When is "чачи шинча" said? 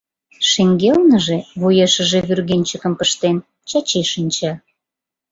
3.69-4.53